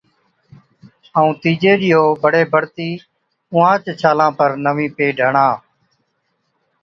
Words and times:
ائُون 1.17 1.29
تِيجي 1.41 1.73
ڏِيئو 1.81 2.03
بڙي 2.23 2.43
بڙتِي 2.53 2.89
اُونهانچ 3.51 3.85
ڇالان 4.01 4.31
پر 4.37 4.49
نوِين 4.63 4.91
پيڊ 4.97 5.15
هڻا۔ 5.25 5.47